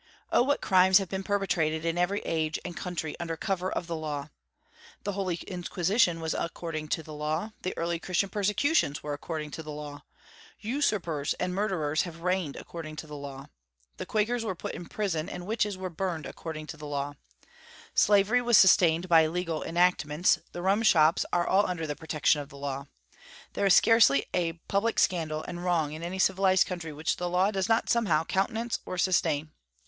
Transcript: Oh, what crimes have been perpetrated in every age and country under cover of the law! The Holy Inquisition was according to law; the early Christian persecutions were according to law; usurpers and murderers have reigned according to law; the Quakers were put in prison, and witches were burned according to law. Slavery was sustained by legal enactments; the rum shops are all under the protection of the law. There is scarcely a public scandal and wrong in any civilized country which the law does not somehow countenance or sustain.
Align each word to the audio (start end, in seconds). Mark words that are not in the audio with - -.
Oh, 0.31 0.41
what 0.41 0.61
crimes 0.61 0.97
have 0.97 1.09
been 1.09 1.21
perpetrated 1.21 1.85
in 1.85 1.95
every 1.95 2.21
age 2.21 2.57
and 2.65 2.75
country 2.75 3.15
under 3.19 3.37
cover 3.37 3.71
of 3.71 3.85
the 3.85 3.95
law! 3.95 4.29
The 5.03 5.11
Holy 5.11 5.35
Inquisition 5.45 6.19
was 6.19 6.33
according 6.33 6.87
to 6.87 7.11
law; 7.13 7.51
the 7.61 7.77
early 7.77 7.99
Christian 7.99 8.27
persecutions 8.29 9.03
were 9.03 9.13
according 9.13 9.51
to 9.51 9.61
law; 9.69 10.01
usurpers 10.59 11.35
and 11.35 11.53
murderers 11.53 12.01
have 12.01 12.21
reigned 12.21 12.55
according 12.55 12.95
to 12.95 13.13
law; 13.13 13.49
the 13.97 14.07
Quakers 14.07 14.43
were 14.43 14.55
put 14.55 14.73
in 14.73 14.87
prison, 14.87 15.29
and 15.29 15.45
witches 15.45 15.77
were 15.77 15.91
burned 15.91 16.25
according 16.25 16.65
to 16.65 16.83
law. 16.83 17.13
Slavery 17.93 18.41
was 18.41 18.57
sustained 18.57 19.07
by 19.07 19.27
legal 19.27 19.63
enactments; 19.63 20.39
the 20.51 20.63
rum 20.63 20.81
shops 20.81 21.27
are 21.31 21.45
all 21.45 21.67
under 21.67 21.85
the 21.85 21.95
protection 21.95 22.41
of 22.41 22.49
the 22.49 22.57
law. 22.57 22.87
There 23.53 23.67
is 23.67 23.75
scarcely 23.75 24.25
a 24.33 24.53
public 24.67 24.97
scandal 24.97 25.43
and 25.47 25.63
wrong 25.63 25.91
in 25.91 26.01
any 26.01 26.17
civilized 26.17 26.65
country 26.65 26.91
which 26.91 27.17
the 27.17 27.29
law 27.29 27.51
does 27.51 27.69
not 27.69 27.87
somehow 27.87 28.23
countenance 28.23 28.79
or 28.83 28.97
sustain. 28.97 29.51